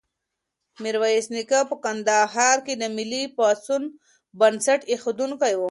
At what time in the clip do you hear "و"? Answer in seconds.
5.57-5.61